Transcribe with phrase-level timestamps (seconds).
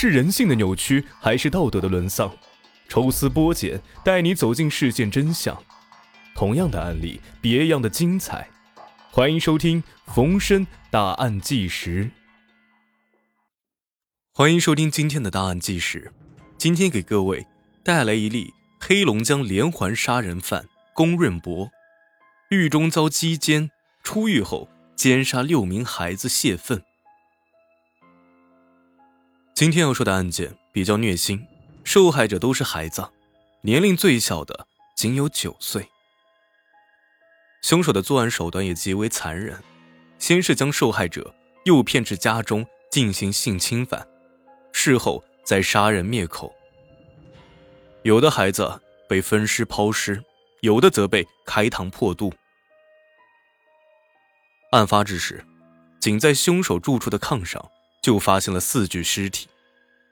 [0.00, 2.32] 是人性的扭曲，还是道德的沦丧？
[2.88, 5.60] 抽丝剥茧，带你走进事件真相。
[6.36, 8.48] 同样的案例，别样的精彩。
[9.10, 9.82] 欢迎收听
[10.14, 12.04] 《逢申大案纪实》。
[14.32, 16.12] 欢迎收听今天的大案纪实。
[16.56, 17.44] 今天给各位
[17.82, 21.68] 带来一例黑龙江连环杀人犯龚润博，
[22.50, 23.68] 狱中遭击奸，
[24.04, 26.84] 出狱后奸杀六名孩子泄愤。
[29.58, 31.44] 今天要说的案件比较虐心，
[31.82, 33.10] 受害者都是孩子，
[33.62, 35.88] 年龄最小的仅有九岁。
[37.62, 39.60] 凶手的作案手段也极为残忍，
[40.16, 41.34] 先是将受害者
[41.64, 44.06] 诱骗至家中进行性侵犯，
[44.70, 46.54] 事后再杀人灭口。
[48.04, 50.22] 有的孩子被分尸抛尸，
[50.60, 52.32] 有的则被开膛破肚。
[54.70, 55.44] 案发之时，
[55.98, 57.68] 仅在凶手住处的炕上。
[58.02, 59.48] 就发现了四具尸体，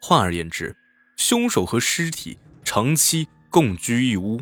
[0.00, 0.76] 换而言之，
[1.16, 4.40] 凶手和尸体长期共居一屋。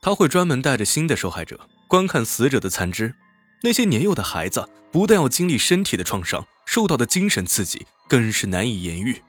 [0.00, 3.14] 他会专门带着新的受害者观看死者的残肢，
[3.62, 9.22] 那些年幼的孩子不但要经历身体的创伤，受到的精神刺激更是难以言喻。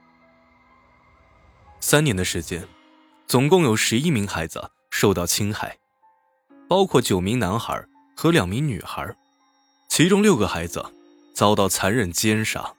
[1.80, 2.68] 三年的时间，
[3.28, 5.78] 总共有十一名孩子受到侵害，
[6.68, 7.84] 包括九名男孩
[8.16, 9.16] 和两名女孩，
[9.88, 10.84] 其中六个孩子。
[11.38, 12.74] 遭到残忍奸杀。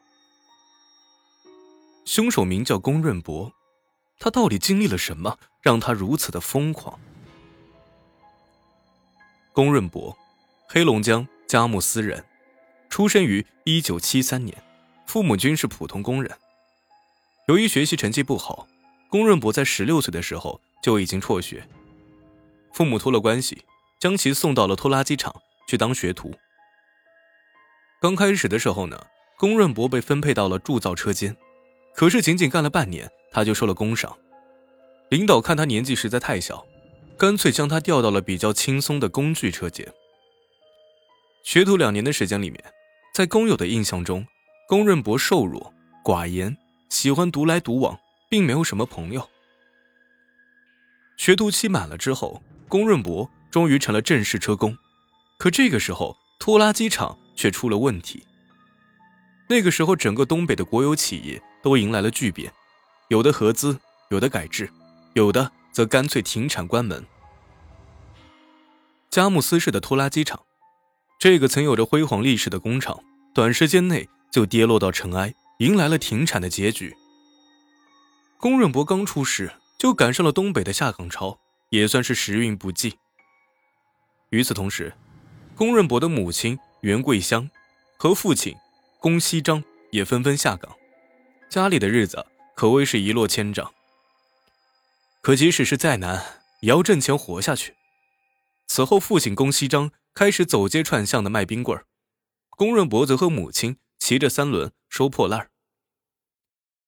[2.05, 3.53] 凶手名叫龚润博，
[4.19, 6.99] 他到底经历了什么，让他如此的疯狂？
[9.53, 10.19] 龚润博，
[10.67, 12.25] 黑龙江佳木斯人，
[12.91, 14.61] 出生于一九七三年，
[15.07, 16.37] 父母均是普通工人。
[17.47, 18.67] 由于学习成绩不好，
[19.09, 21.65] 龚润博在十六岁的时候就已经辍学，
[22.73, 23.63] 父母托了关系，
[24.01, 25.33] 将其送到了拖拉机厂
[25.69, 26.35] 去当学徒。
[28.01, 28.97] 刚开始的时候呢，
[29.37, 31.37] 龚润博被分配到了铸造车间，
[31.97, 34.17] 可是仅仅干了半年，他就受了工伤。
[35.09, 36.65] 领导看他年纪实在太小，
[37.17, 39.93] 干脆将他调到了比较轻松的工具车间。
[41.43, 42.63] 学徒两年的时间里面，
[43.13, 44.25] 在工友的印象中，
[44.69, 46.57] 龚润博瘦弱寡言，
[46.91, 47.99] 喜欢独来独往，
[48.31, 49.29] 并没有什么朋友。
[51.17, 54.77] 学徒期满了之后，龚润博终于成了正式车工，
[55.37, 57.19] 可这个时候拖拉机厂。
[57.39, 58.25] 却出了问题。
[59.49, 62.53] 那个时候，整个东北的国有企业都迎来了巨变，
[63.09, 63.79] 有的合资，
[64.11, 64.69] 有的改制，
[65.15, 67.07] 有的则干脆停产关门。
[69.09, 70.43] 佳木斯市的拖拉机厂，
[71.19, 72.99] 这个曾有着辉煌历史的工厂，
[73.33, 76.95] 短时间内就跌落到尘埃，迎来了停产的结局。
[78.37, 81.39] 龚润博刚出世就赶上了东北的下岗潮，
[81.71, 82.99] 也算是时运不济。
[84.31, 84.93] 与此同时，
[85.55, 86.59] 龚润博的母亲。
[86.81, 87.51] 袁桂香
[87.97, 88.55] 和父亲
[89.01, 90.77] 龚锡章也纷纷下岗，
[91.51, 92.25] 家里的日子
[92.55, 93.73] 可谓是一落千丈。
[95.21, 96.25] 可即使是再难，
[96.61, 97.75] 也要挣钱活下去。
[98.69, 101.85] 此后，父亲龚锡章开始走街串巷的卖冰棍儿，
[102.51, 105.51] 龚润博则和母亲骑着三轮收破烂儿。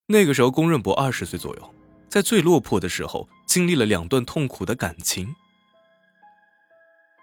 [0.07, 1.75] 那个时候，龚润博二十岁左右，
[2.09, 5.35] 在最落魄的时候，经历了两段痛苦的感情。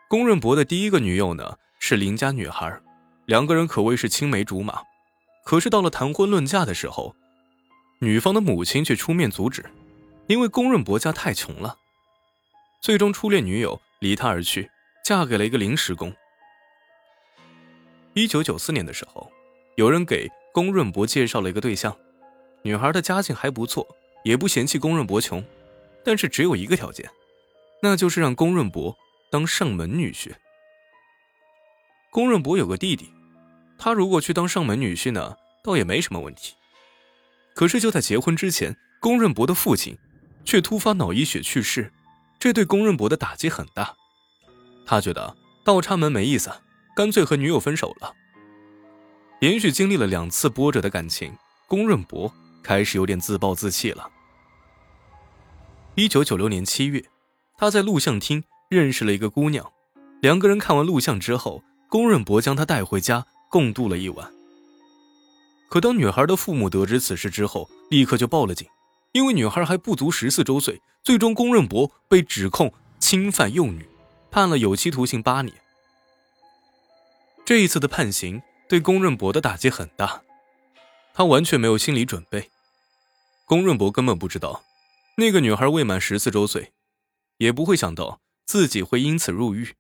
[0.10, 1.58] 龚润博的第一个女友呢？
[1.80, 2.80] 是邻家女孩，
[3.26, 4.82] 两个人可谓是青梅竹马。
[5.46, 7.16] 可是到了谈婚论嫁的时候，
[8.00, 9.64] 女方的母亲却出面阻止，
[10.28, 11.78] 因为龚润博家太穷了。
[12.82, 14.70] 最终，初恋女友离他而去，
[15.04, 16.14] 嫁给了一个临时工。
[18.14, 19.32] 一九九四年的时候，
[19.76, 21.96] 有人给龚润博介绍了一个对象，
[22.64, 23.88] 女孩的家境还不错，
[24.24, 25.44] 也不嫌弃龚润博穷，
[26.04, 27.10] 但是只有一个条件，
[27.82, 28.96] 那就是让龚润博
[29.32, 30.34] 当上门女婿。
[32.10, 33.12] 龚润博有个弟弟，
[33.78, 36.56] 他如果去当上门女婿呢，倒也没什么问题。
[37.54, 39.98] 可是就在结婚之前，龚润博的父亲
[40.46, 41.92] 却突发脑溢血去世，
[42.40, 43.94] 这对龚润博的打击很大。
[44.86, 45.36] 他觉得
[45.66, 46.50] 倒插门没意思，
[46.96, 48.14] 干脆和女友分手了。
[49.40, 51.36] 连续经历了两次波折的感情，
[51.68, 54.10] 龚润博开始有点自暴自弃了。
[55.96, 57.04] 一九九六年七月，
[57.58, 59.72] 他在录像厅认识了一个姑娘，
[60.22, 61.64] 两个人看完录像之后。
[61.90, 64.32] 龚润博将她带回家共度了一晚。
[65.70, 68.68] 可当女孩的父母得知此事之后，立刻就报了警，
[69.12, 70.82] 因为女孩还不足十四周岁。
[71.04, 73.88] 最终，龚润博被指控侵犯幼女，
[74.30, 75.56] 判了有期徒刑八年。
[77.46, 80.22] 这一次的判刑对龚润博的打击很大，
[81.14, 82.50] 他完全没有心理准备。
[83.46, 84.64] 龚润博根本不知道，
[85.16, 86.74] 那个女孩未满十四周岁，
[87.38, 89.76] 也不会想到自己会因此入狱。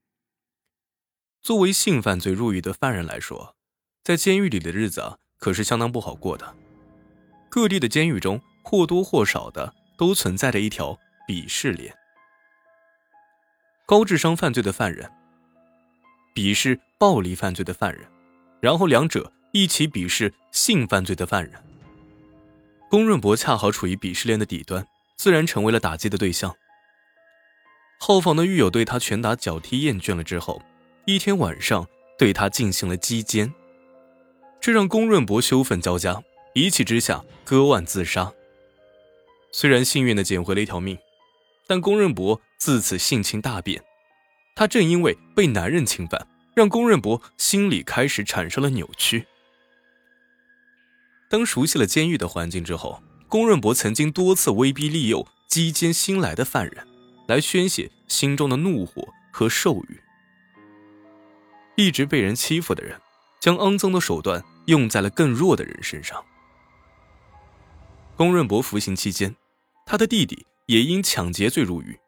[1.41, 3.55] 作为性犯罪入狱的犯人来说，
[4.03, 6.55] 在监狱里的日子可是相当不好过的。
[7.49, 10.97] 各地的监狱中或多或少的都存在着一条
[11.27, 11.95] 鄙视链。
[13.85, 15.09] 高智商犯罪的犯人
[16.35, 18.05] 鄙视暴力犯罪的犯人，
[18.59, 21.53] 然后两者一起鄙视性犯罪的犯人。
[22.89, 24.85] 龚润博恰好处于鄙视链的底端，
[25.15, 26.53] 自然成为了打击的对象。
[27.99, 30.61] 后方的狱友对他拳打脚踢厌倦了之后，
[31.09, 31.87] 一天晚上
[32.17, 33.53] 对他进行了击奸，
[34.59, 36.21] 这让龚润博羞愤交加，
[36.53, 38.33] 一气之下割腕自杀。
[39.53, 40.97] 虽然幸运的捡回了一条命，
[41.65, 43.81] 但龚润博自此性情大变。
[44.53, 49.25] 他正因为被男人侵犯，让龚润博心里开始产生了扭曲。
[51.29, 56.85] 当熟悉了监狱的环境之后，龚润博曾经多次威逼利诱、击奸新来的犯人。
[57.29, 60.01] 来宣泄心中的怒火和兽欲。
[61.77, 62.99] 一直被人欺负的人，
[63.39, 66.25] 将肮脏的手段用在了更弱的人身上。
[68.15, 69.35] 龚润博服刑期间，
[69.85, 71.99] 他的弟弟也因抢劫罪入狱。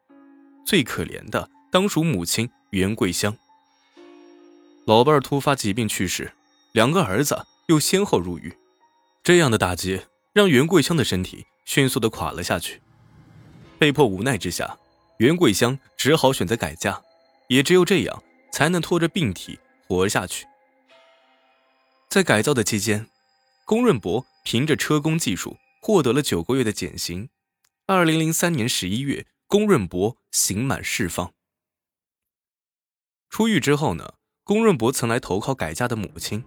[0.66, 3.36] 最可怜的当属母亲袁桂香。
[4.86, 6.32] 老伴儿突发疾病去世，
[6.72, 8.52] 两个儿子又先后入狱，
[9.22, 10.02] 这样的打击
[10.32, 12.82] 让袁桂香的身体迅速的垮了下去。
[13.78, 14.76] 被迫无奈之下。
[15.18, 17.00] 袁桂香只好选择改嫁，
[17.48, 20.46] 也只有这样才能拖着病体活下去。
[22.08, 23.06] 在改造的期间，
[23.64, 27.28] 龚润博凭着车工技术获得了九个月的减刑。
[27.86, 31.32] 二零零三年十一月，龚润博刑满释放。
[33.28, 36.44] 出狱之后呢，龚润博曾来投靠改嫁的母亲，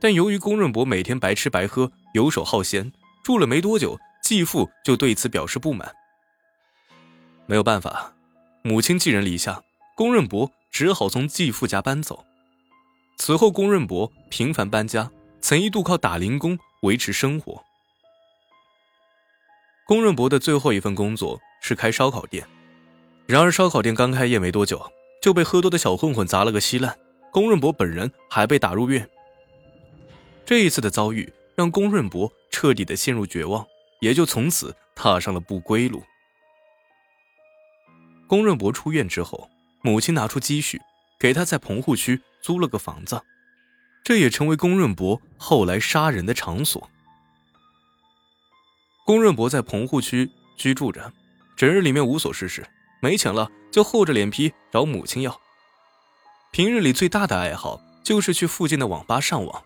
[0.00, 2.90] 但由于龚润博每天白吃白喝、游手好闲，
[3.22, 5.94] 住了没多久，继父就对此表示不满。
[7.44, 8.14] 没有办法，
[8.62, 9.62] 母亲寄人篱下，
[9.96, 12.26] 龚润博只好从继父家搬走。
[13.16, 15.10] 此后，龚润博频繁搬家，
[15.40, 17.64] 曾一度靠打零工维持生活。
[19.86, 22.46] 龚润博的最后一份工作是开烧烤店，
[23.24, 26.98] 然而烧烤店刚开业没多久，就被喝多的小混混砸了个稀烂，
[27.32, 29.08] 龚润博本人还被打入院。
[30.44, 33.66] 这一次的遭遇让龚润博彻底的陷入绝望，
[34.00, 36.02] 也就从此踏上了不归路。
[38.26, 39.48] 龚润博出院之后，
[39.86, 40.82] 母亲拿出积蓄，
[41.16, 43.22] 给他在棚户区租了个房子，
[44.02, 46.90] 这也成为龚润博后来杀人的场所。
[49.04, 51.12] 龚润博在棚户区居住着，
[51.56, 52.66] 整日里面无所事事，
[53.00, 55.40] 没钱了就厚着脸皮找母亲要。
[56.50, 59.62] 平日里最大的爱好就是去附近的网吧上网，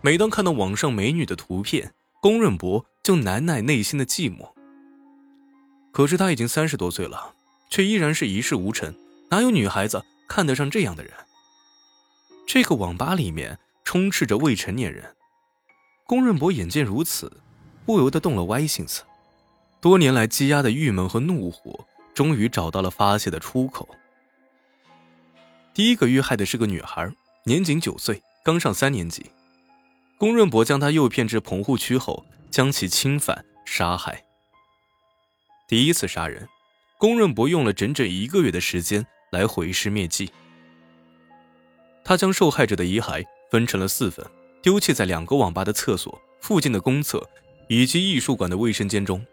[0.00, 4.52] 每当看到网上美女的图片，龚润博就难耐内心的寂寞。
[5.92, 7.34] 可是他已经三十多岁了。
[7.68, 8.94] 却依然是一事无成，
[9.28, 11.12] 哪有女孩子看得上这样的人？
[12.46, 15.16] 这个网吧里面充斥着未成年人。
[16.06, 17.40] 龚润博眼见如此，
[17.84, 19.02] 不由得动了歪心思。
[19.80, 21.84] 多年来积压的郁闷和怒火，
[22.14, 23.88] 终于找到了发泄的出口。
[25.74, 27.12] 第一个遇害的是个女孩，
[27.44, 29.26] 年仅九岁，刚上三年级。
[30.18, 34.24] 龚润博将她诱骗至棚户区后，将其侵犯杀害。
[35.66, 36.48] 第一次杀人。
[36.98, 39.06] 龚润博用了整整一个月的时间
[39.36, 40.32] 来毁尸灭迹。
[42.02, 44.24] 他将受害者的遗骸分成了四份，
[44.62, 47.28] 丢弃在两个网吧的厕所、附近的公厕
[47.68, 49.24] 以及艺术馆的卫生间中。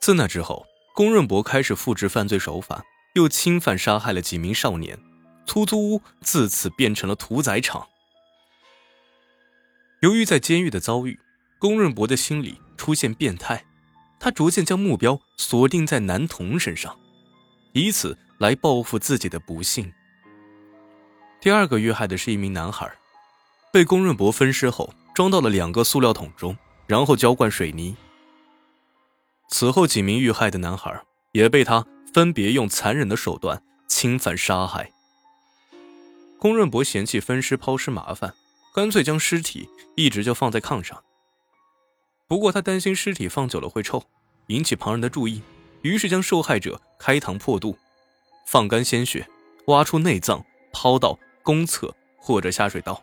[0.00, 0.64] 自那之后，
[0.94, 4.98] 龚润博开始复制犯罪手法，又侵犯杀害了几名少年，
[5.46, 7.88] 出租屋自此变成了屠宰场。
[10.02, 11.18] 由于在监狱的遭遇，
[11.58, 13.64] 龚润博的心理出现变态。
[14.22, 16.98] 他逐渐将目标锁定在男童身上，
[17.72, 19.92] 以此来报复自己的不幸。
[21.42, 22.90] 第二个遇害的是一名男孩，
[23.70, 26.56] 被龚润博分尸后装到了两个塑料桶中，
[26.86, 27.94] 然后浇灌水泥。
[29.50, 34.90] 此后几名遇害的男孩也被他分别用残忍的手段侵犯杀害。
[36.38, 38.32] 龚润博嫌弃分尸抛尸麻烦，
[38.74, 41.04] 干脆将尸体一直就放在炕上。
[42.26, 44.02] 不过他担心尸体放久了会臭，
[44.46, 45.42] 引起旁人的注意，
[45.82, 47.76] 于是将受害者开膛破肚，
[48.50, 49.30] 放干鲜血，
[49.68, 53.00] 挖出内脏，抛到公厕或者下水道。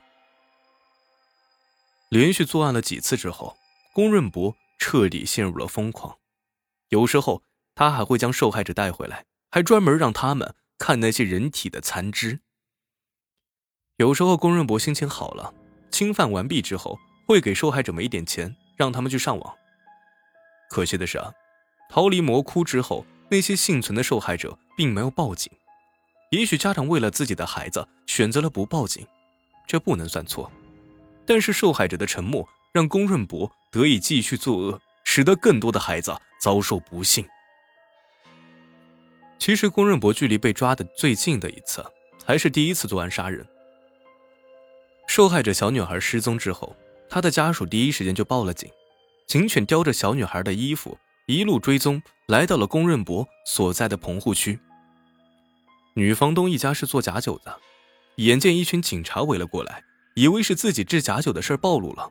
[2.10, 3.56] 连续作案了几次之后，
[3.94, 6.18] 龚润博彻底陷入了疯狂。
[6.90, 7.42] 有时候
[7.76, 12.42] 他还会将受害者带回来，还专门让他们看那些人体的残肢。
[13.96, 15.54] 有时候龚润博心情好了，
[15.90, 18.54] 侵犯完毕之后，会给受害者们一点钱。
[18.76, 19.58] 让他们去上网。
[20.70, 21.32] 可惜的是啊，
[21.90, 25.52] 逃离魔窟之后，那些幸存的受害者并没有报警。
[26.32, 29.06] 也许家长为了自己的孩子选择了不报警，
[29.66, 30.52] 这不能算错。
[31.26, 37.26] 但是受害者的沉默让龚润博得以继续作恶，使得更多的孩子遭受不幸。
[39.40, 41.86] 其实，龚润博距离被抓的最近的一次，
[42.26, 43.46] 还是第一次作案杀人。
[45.08, 46.76] 受害者小女孩失踪之后，
[47.10, 48.70] 他的家属第一时间就报了警，
[49.28, 54.58] 警犬叼着小女孩的衣服，一路追踪，来到了龚润博所在的棚户区。
[55.94, 57.60] 女房东一家是做假酒的，
[58.16, 59.84] 眼见一群警察围了过来，
[60.16, 62.10] 以为是自己制假酒的事暴露了，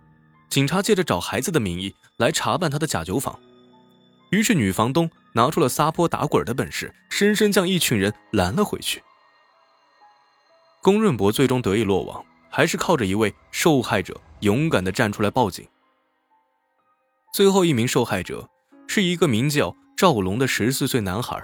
[0.50, 3.40] 警察借着找孩子的名义来查办他的假酒坊。
[4.32, 9.02] 于是，女房东拿出了撒泼打滚的本事，深深将一群人拦了回去。
[10.82, 15.66] 龚润博最终得以落网，还是靠着一位受害者勇敢的站出来报警。
[17.32, 18.49] 最后一名受害者
[18.87, 21.43] 是一个名叫赵龙的十四岁男孩，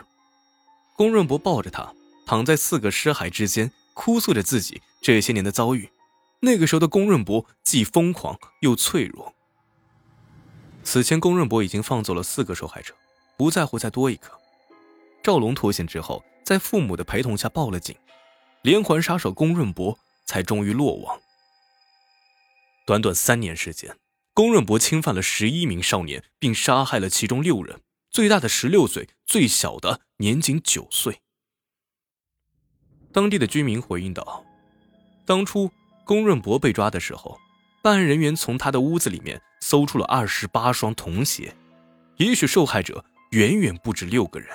[0.97, 1.93] 龚润博抱着他
[2.27, 5.91] 躺在四个尸骸之间，哭诉着自己这些年的遭遇。
[6.41, 9.35] 那个时候的龚润博既疯狂又脆弱。
[10.83, 12.95] 此前，龚润博已经放走了四个受害者，
[13.37, 14.29] 不在乎再多一个。
[15.23, 17.95] 赵龙脱险之后，在父母的陪同下报了警，
[18.63, 21.21] 连环杀手龚润博才终于落网。
[22.85, 23.97] 短短三年时间，
[24.35, 31.21] 龚润博侵犯了十一名少年，并杀害了其中六人，最大的十六岁，最小的年仅九岁。
[33.13, 34.45] 当地的居民回应道
[35.27, 35.71] ：“当初
[36.07, 37.39] 龚润博被抓的时候。”
[37.83, 41.53] 办案人员从他的屋子里面搜出了二十八双童鞋，
[42.17, 44.49] 也许受害者远远不止六个人。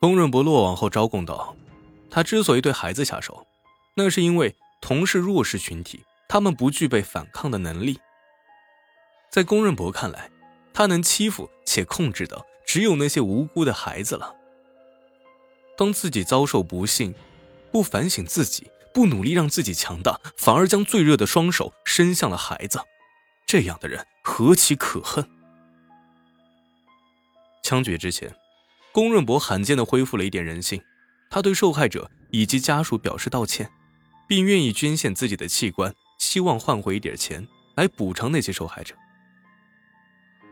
[0.00, 1.54] 龚润博落网后招供道
[2.10, 3.46] ：“他之所以对孩子下手，
[3.96, 8.00] 那是因为同是弱势群体，他们不具备反抗的能力。
[9.30, 10.30] 在龚润博看来，
[10.72, 14.34] 他能欺负且控制的只有那些无辜的孩子了。
[15.76, 17.14] 当自己遭受不幸，
[17.70, 22.80] 不反省自己。”不努力让自己强大，反而将最热的双手伸向了孩子，
[23.46, 25.28] 这样的人何其可恨！
[27.62, 28.34] 枪决之前，
[28.92, 30.80] 龚润博罕见的恢复了一点人性，
[31.28, 33.70] 他对受害者以及家属表示道歉，
[34.26, 37.46] 并愿意捐献自己的器官，希望换回一点钱
[37.76, 38.94] 来补偿那些受害者。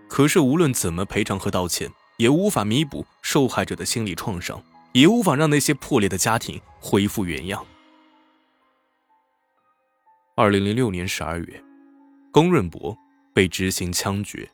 [0.09, 7.65] 可是无论怎么赔偿和道歉，也无法弥补受害者的心理创伤，也无法让那些破裂的家庭恢复原样。
[10.37, 11.65] 二零零六年十二月，
[12.33, 12.97] 龚润博
[13.33, 14.49] 被执行枪决，